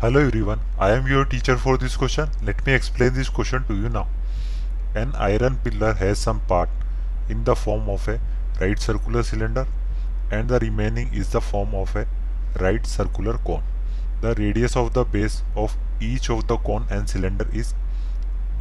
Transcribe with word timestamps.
Hello 0.00 0.20
everyone, 0.20 0.60
I 0.78 0.92
am 0.92 1.08
your 1.08 1.24
teacher 1.24 1.56
for 1.56 1.76
this 1.76 1.96
question. 1.96 2.28
Let 2.40 2.64
me 2.64 2.72
explain 2.72 3.14
this 3.14 3.28
question 3.28 3.64
to 3.64 3.74
you 3.74 3.88
now. 3.88 4.06
An 4.94 5.12
iron 5.16 5.56
pillar 5.64 5.94
has 5.94 6.20
some 6.20 6.38
part 6.38 6.68
in 7.28 7.42
the 7.42 7.56
form 7.56 7.88
of 7.88 8.06
a 8.06 8.20
right 8.60 8.78
circular 8.78 9.24
cylinder 9.24 9.66
and 10.30 10.48
the 10.48 10.60
remaining 10.60 11.12
is 11.12 11.30
the 11.30 11.40
form 11.40 11.74
of 11.74 11.96
a 11.96 12.06
right 12.60 12.86
circular 12.86 13.38
cone. 13.38 13.64
The 14.20 14.36
radius 14.36 14.76
of 14.76 14.94
the 14.94 15.04
base 15.04 15.42
of 15.56 15.76
each 16.00 16.30
of 16.30 16.46
the 16.46 16.58
cone 16.58 16.86
and 16.90 17.10
cylinder 17.10 17.48
is 17.52 17.74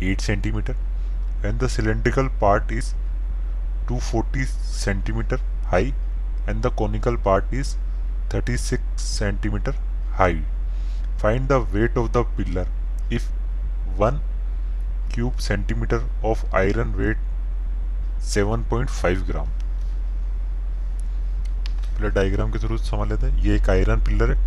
8 0.02 0.18
cm 0.18 0.76
and 1.44 1.60
the 1.60 1.70
cylindrical 1.70 2.30
part 2.30 2.72
is 2.72 2.96
240 3.88 4.40
cm 4.82 5.40
high 5.68 5.94
and 6.48 6.64
the 6.64 6.72
conical 6.72 7.16
part 7.16 7.46
is 7.52 7.78
36 8.32 8.82
cm 8.98 9.76
high. 10.14 10.40
Find 11.22 11.48
the 11.48 11.58
weight 11.74 11.96
of 12.00 12.08
the 12.16 12.22
pillar. 12.38 12.66
If 13.12 13.24
1 14.00 14.18
cube 15.14 15.40
centimeter 15.40 16.00
of 16.24 16.44
iron 16.60 16.92
weight 16.98 17.24
7.5 18.32 19.24
ग्राम 19.28 19.48
पहले 21.96 22.10
diagram 22.10 22.52
के 22.52 22.60
through 22.60 22.78
समझ 22.78 23.08
लेते 23.10 23.26
हैं। 23.26 23.44
ये 23.44 23.56
एक 23.56 23.70
iron 23.70 24.04
pillar 24.06 24.34
है। 24.34 24.38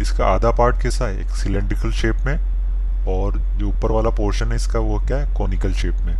इसका 0.00 0.26
आधा 0.26 0.50
पार्ट 0.50 0.82
कैसा 0.82 1.04
है? 1.04 1.20
एक 1.20 1.30
सिलेंड्रिकल 1.30 1.92
शेप 1.92 2.16
में। 2.26 2.36
और 3.08 3.38
जो 3.38 3.68
ऊपर 3.68 3.92
वाला 3.92 4.10
पोर्शन 4.10 4.48
है, 4.48 4.56
इसका 4.56 4.78
वो 4.78 4.98
क्या 5.00 5.16
है? 5.16 5.34
कॉनिकल 5.34 5.72
शेप 5.72 5.94
में। 5.94 6.16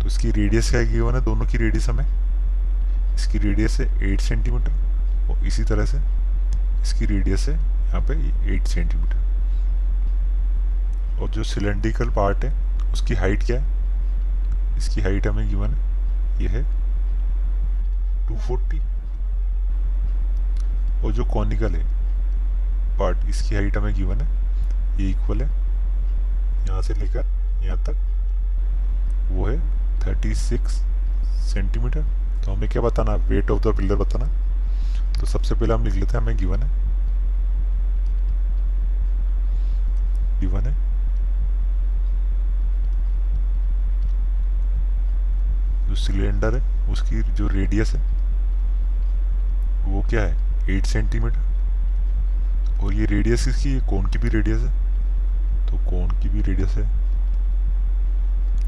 तो 0.00 0.06
इसकी 0.06 0.30
रेडियस 0.30 0.70
क्या 0.70 0.82
गिवन 0.82 1.14
है 1.14 1.20
दोनों 1.24 1.46
की 1.46 1.58
रेडियस 1.58 1.88
हमें। 1.88 2.06
इसकी 3.14 3.38
रेडियस 3.38 3.80
है 3.80 4.12
एट 4.12 4.20
सेंटीमीटर 4.20 5.30
और 5.30 5.46
इसी 5.46 5.64
तरह 5.64 5.86
से 5.86 5.98
इसकी 6.82 7.06
रेडियस 7.06 7.48
है 7.48 7.79
यहाँ 7.90 8.00
पे 8.08 8.14
एट 8.54 8.66
सेंटीमीटर 8.68 9.18
और 11.20 11.28
जो 11.30 11.44
सिलेंड्रिकल 11.44 12.10
पार्ट 12.10 12.44
है, 12.44 12.52
उसकी 12.92 13.14
हाइट 13.14 13.42
क्या 13.46 13.60
है? 13.60 13.64
इसकी 14.78 15.00
हाइट 15.00 15.26
हमें 15.26 15.48
गिवन 15.48 15.68
है, 15.68 15.78
ये 16.42 16.48
है 16.48 16.62
240 18.28 18.80
और 21.04 21.12
जो 21.12 21.24
कॉनिकल 21.24 21.74
है 21.74 21.84
पार्ट 22.98 23.28
इसकी 23.28 23.54
हाइट 23.54 23.76
हमें 23.76 23.94
गिवन 23.94 24.20
है, 24.20 24.28
ये 25.00 25.08
इक्वल 25.10 25.42
है 25.42 25.48
यहाँ 26.68 26.82
से 26.82 26.94
लेकर 26.94 27.26
यहाँ 27.64 27.78
तक। 27.84 27.96
वो 29.30 29.46
है 29.46 29.58
36 30.00 30.68
सेंटीमीटर 31.44 32.02
तो 32.44 32.52
हमें 32.52 32.68
क्या 32.70 32.82
बताना 32.82 33.14
वेट 33.28 33.50
ऑफ़ 33.50 33.62
द 33.62 33.76
पिलर 33.76 33.96
बताना। 33.96 34.26
तो 35.20 35.26
सबसे 35.26 35.54
पहले 35.54 35.74
हम 35.74 35.84
लिख 35.84 35.94
लेते 35.94 36.16
हैं, 36.16 36.22
हमें 36.22 36.36
गिवन 36.36 36.62
है 36.62 36.68
है 40.46 40.74
जो 45.88 45.94
सिलेंडर 45.94 46.56
है, 46.56 46.90
उसकी 46.90 47.22
जो 47.22 47.48
रेडियस 47.48 47.94
है, 47.94 48.00
वो 49.84 50.02
क्या 50.02 50.22
है? 50.22 50.36
एट 50.70 50.86
सेंटीमीटर 50.86 51.38
और 52.82 52.92
ये 52.92 53.06
रेडियस 53.06 53.48
इसकी 53.48 53.80
कौन 53.80 54.10
की 54.10 54.18
भी 54.18 54.28
रेडियस 54.28 54.60
है। 54.62 54.80
तो 55.66 55.78
कौन 55.90 56.20
की 56.20 56.28
भी 56.28 56.42
रेडियस 56.42 56.70
है। 56.70 56.84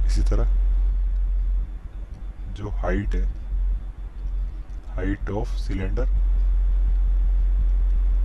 इसी 0.07 0.23
तरह, 0.23 0.49
जो 2.55 2.71
हाइट 2.71 3.15
है 3.15 3.23
हाइट 4.97 5.31
ऑफ़ 5.31 5.49
सिलेंडर 5.49 6.07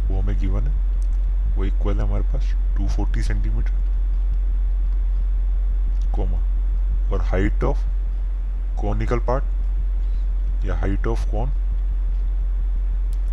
वो 0.08 0.22
हमें 0.22 0.40
गिवन 0.40 0.68
है। 0.68 0.87
वो 1.58 1.66
इक्वल 1.66 1.98
है 1.98 2.04
हमारे 2.04 2.24
पास 2.24 2.44
240 2.78 3.24
सेंटीमीटर 3.24 3.72
कोमा 6.16 6.40
और 7.12 7.22
हाइट 7.22 7.64
ऑफ़ 7.64 7.80
कॉनिकल 8.82 9.20
पार्ट 9.20 10.66
या 10.66 10.76
height 10.76 11.08
of 11.08 11.26
cone 11.32 11.50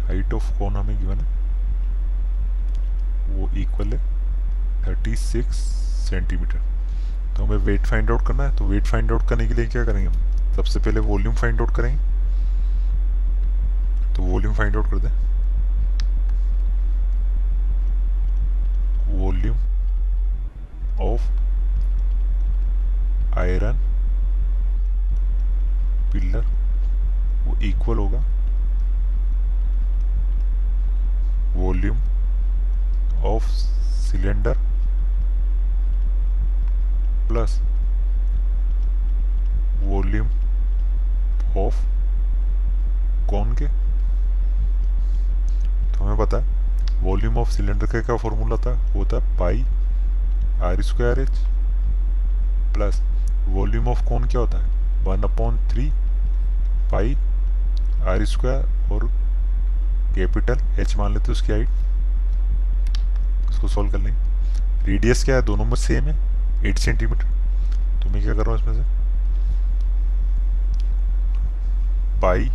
height 0.07 0.35
of 0.35 0.59
cone 0.59 0.77
हमें 0.77 0.99
गिवन 0.99 1.19
है, 1.19 1.27
वो 3.29 3.49
इक्वल 3.51 3.93
है 3.93 4.01
36 4.85 5.53
सेंटीमीटर 6.09 6.59
तो 7.37 7.45
हमें 7.45 7.56
वेट 7.56 7.87
फाइंड 7.87 8.11
आउट 8.11 8.27
करना 8.27 8.43
है 8.43 8.56
तो 8.56 8.65
वेट 8.65 8.85
फाइंड 8.85 9.12
आउट 9.12 9.29
करने 9.29 9.47
के 9.49 9.55
लिए 9.55 9.67
क्या 9.67 9.85
करेंगे 9.85 10.09
हम? 10.09 10.55
सबसे 10.56 10.81
पहले 10.81 11.01
वॉल्यूम 11.01 11.35
फाइंड 11.35 11.61
आउट 11.61 11.75
करेंगे। 11.77 12.03
तो 14.15 14.23
वॉल्यूम 14.23 14.55
फाइंड 14.55 14.77
आउट 14.77 14.91
कर 14.91 14.99
दें 14.99 15.25
volume 19.15 19.59
of 21.01 21.21
आयरन 23.39 23.77
पिलर 26.15 26.45
वो 27.45 27.57
इक्वल 27.63 27.99
होगा। 27.99 28.19
Volume 31.57 31.97
of 33.27 33.45
cylinder 34.05 34.59
plus 37.29 37.59
volume 39.83 40.27
of 41.59 41.83
cone 43.31 43.55
के? 43.55 43.67
तो 45.93 46.05
हमें 46.05 46.19
पता 46.19 46.39
है 46.39 47.03
वॉल्यूम 47.03 47.39
ऑफ़ 47.39 47.51
सिलेंडर 47.51 47.87
का 47.87 48.01
क्या 48.01 48.17
फॉर्मूला 48.17 48.57
था? 48.57 48.73
वो 48.93 49.05
था 49.05 49.19
pi 49.39 49.63
R 50.63 50.83
square 50.83 51.21
H 51.21 51.39
plus 52.75 53.01
volume 53.49 53.89
of 53.89 54.05
cone 54.09 54.25
क्या 54.25 54.41
होता 54.41 54.59
है? 54.59 54.73
One 55.05 55.23
upon 55.23 55.59
three 55.69 55.91
pi 56.94 57.15
R 58.09 58.25
square 58.25 58.93
और 58.93 59.06
कैपिटल, 60.15 60.59
एच 60.81 60.97
मान 60.97 61.12
लेते 61.15 61.32
उसकी 61.32 61.53
हाइट। 61.53 61.69
इसको 63.50 63.69
सॉल्व 63.69 63.91
कर 63.93 63.99
लेंगे। 63.99 64.87
रेडियस 64.87 65.25
क्या 65.25 65.37
है? 65.37 65.43
दोनों 65.43 65.65
में 65.65 65.75
सेम 65.77 66.05
है, 66.05 66.15
एट 66.69 66.78
सेंटीमीटर। 66.78 67.25
तो 68.03 68.10
मैं 68.10 68.22
क्या 68.22 68.34
कर 68.34 68.47
रहा 68.47 68.50
हूँ 68.50 68.60
इसमें 68.60 68.75
से? 68.75 68.82
पाई 72.22 72.49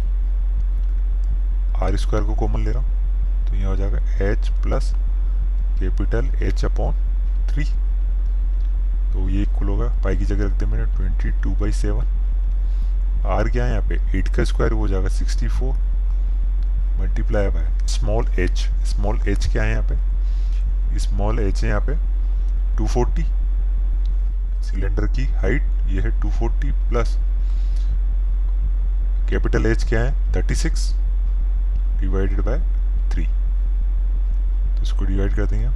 आर 1.83 1.97
स्क्वायर 1.97 2.25
को 2.25 2.35
कॉमन 2.35 2.63
ले 2.65 2.71
रहा 2.71 2.83
हूँ। 2.83 3.47
तो 3.47 3.55
यहाँ 3.55 3.69
हो 3.69 3.75
जाएगा 3.75 3.97
H 4.25 4.49
plus 4.63 4.91
capital 5.79 6.31
H 6.43 6.65
upon 6.65 6.93
three. 7.49 7.65
तो 9.13 9.27
ये 9.29 9.41
इक्वल 9.43 9.67
होगा। 9.67 9.87
पाई 10.03 10.17
की 10.17 10.25
जगह 10.25 10.45
रख 10.45 10.59
दे 10.59 10.65
मैंने, 10.65 10.85
twenty 10.95 11.31
two 11.43 11.55
by 11.55 11.71
seven. 11.73 12.05
R 13.27 13.49
क्या 13.49 13.65
है 13.65 13.71
यहाँ 13.71 13.87
पे? 13.89 13.95
एट 14.17 14.27
का 14.35 14.43
स्क्वायर 14.43 14.71
हो 14.71 14.87
जाएगा 14.87 15.09
sixty 15.09 15.47
four 15.47 15.73
multiply 16.99 17.47
by 17.47 17.87
small 17.87 18.27
H 18.39 18.59
small 18.87 19.19
H 19.29 19.47
क्या 19.51 19.63
है 19.63 19.71
यहाँ 19.71 19.83
पे? 19.89 20.99
स्मॉल 20.99 21.39
एच 21.39 21.63
है 21.63 21.69
यहाँ 21.69 21.81
पे 21.81 21.95
टू 22.77 22.87
फोर्टी 22.87 23.23
सिलेंडर 24.63 25.07
की 25.07 25.25
हाइट 25.33 25.63
ये 25.89 26.01
है 26.01 26.19
two 26.21 26.29
forty 26.29 26.71
plus 26.89 27.15
capital 29.29 29.65
H 29.65 29.83
क्या 29.89 29.99
है? 30.01 30.33
Thirty 30.35 30.55
six 30.55 30.89
divided 32.01 32.41
by 32.45 32.59
three 33.11 33.25
तो 33.25 34.81
इसको 34.83 35.05
डिवाइड 35.05 35.35
कर 35.35 35.45
देंगे 35.45 35.67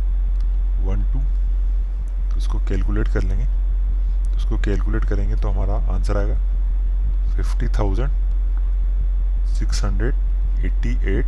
वन 0.86 1.04
टू 1.14 1.20
तो 2.32 2.38
इसको 2.38 2.60
कैलकुलेट 2.70 3.08
कर 3.14 3.24
लेंगे। 3.24 3.46
तो 3.46 4.38
इसको 4.38 4.58
कैलकुलेट 4.64 5.06
करेंगे 5.06 5.36
तो 5.36 5.50
हमारा 5.50 5.74
आंसर 5.94 6.18
आएगा। 6.18 6.38
Fifty 7.36 7.68
thousand 7.78 8.12
six 9.60 9.84
hundred 9.84 10.66
eighty 10.66 10.92
eight 11.12 11.26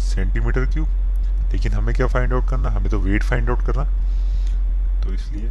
centimetre 0.00 0.66
cube 0.72 0.88
लेकिन 1.52 1.72
हमें 1.72 1.94
क्या 1.94 2.06
फाइंड 2.06 2.32
आउट 2.32 2.48
करना? 2.48 2.70
हमें 2.70 2.88
तो 2.90 2.98
वेट 3.00 3.22
फाइंड 3.24 3.50
आउट 3.50 3.62
करना। 3.66 3.84
तो 5.02 5.12
इसलिए 5.14 5.48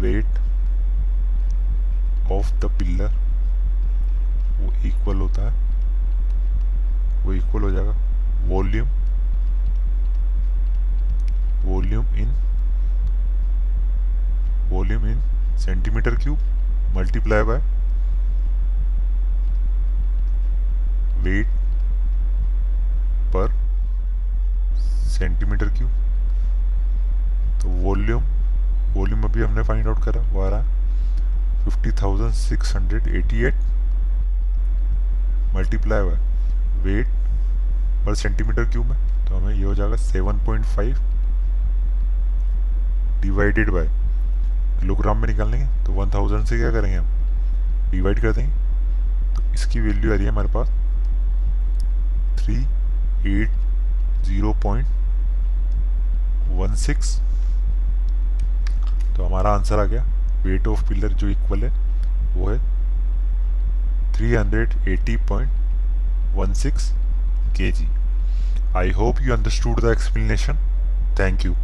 वेट 0.00 0.38
ऑफ़ 2.32 2.50
द 2.60 2.70
पिल्लर 2.78 3.12
वो 4.58 4.72
इक्वल 4.86 5.16
होता 5.16 5.42
है। 5.42 5.64
वो 7.24 7.32
इक्वल 7.32 7.62
हो 7.62 7.70
जाएगा। 7.70 7.94
Volume 8.48 8.88
volume 11.64 12.06
in 12.16 12.28
volume 14.70 15.06
in 15.06 15.18
centimetre 15.66 16.14
cube 16.14 16.38
multiply 16.96 17.42
by 17.42 17.58
weight 21.22 21.46
per 23.32 23.48
centimetre 25.08 25.68
cube. 25.78 25.90
तो 27.62 27.68
वॉल्यूम 27.82 28.22
वॉल्यूम 28.94 29.22
अभी 29.24 29.42
हमने 29.42 29.62
फाइंड 29.62 29.86
आउट 29.88 30.04
करा, 30.04 30.20
वो 30.22 30.40
आ 30.42 30.48
रहा 30.48 30.62
fifty 31.64 31.92
thousand 32.02 32.32
six 32.34 32.74
hundred 32.76 33.08
eighty 33.16 33.44
eight 33.44 33.54
multiply 35.56 36.02
by 36.02 36.18
weight 36.84 37.06
per 38.06 38.14
centimetre 38.14 38.70
cube 38.70 38.86
में 38.86 38.98
तो 39.26 39.36
हमें 39.36 39.54
ये 39.54 39.64
हो 39.64 39.74
जाएगा 39.74 39.96
7.5 40.06 40.96
डिवाइडेड 43.22 43.70
बाय 43.70 43.88
किलोग्राम 44.80 45.16
में 45.18 45.26
निकाल 45.28 45.50
लेंगे 45.50 45.66
तो 45.86 45.92
1000 46.04 46.44
से 46.46 46.58
क्या 46.58 46.70
करेंगे 46.72 46.96
हम 46.96 47.06
डिवाइड 47.90 48.20
कर 48.20 48.32
देंगे 48.32 48.52
तो 49.36 49.42
इसकी 49.54 49.80
वैल्यू 49.80 50.12
आ 50.12 50.14
रही 50.14 50.24
है 50.24 50.30
हमारे 50.30 50.48
पास 50.56 50.68
three 52.38 52.56
eight 53.32 53.50
zero 54.26 54.52
point 54.62 54.86
one 56.60 56.74
six 56.84 57.08
तो 59.16 59.26
हमारा 59.26 59.50
आंसर 59.54 59.78
आ 59.80 59.84
गया 59.84 60.02
वेट 60.44 60.66
ऑफ़ 60.68 60.88
पिलर 60.88 61.12
जो 61.12 61.28
इक्वल 61.28 61.64
है 61.64 61.70
वो 62.34 62.50
है 62.50 62.58
380.16 64.16 66.92
kg. 67.54 67.86
I 68.74 68.88
hope 68.90 69.20
you 69.20 69.32
understood 69.32 69.78
the 69.78 69.88
explanation. 69.88 70.58
Thank 71.14 71.44
you. 71.44 71.56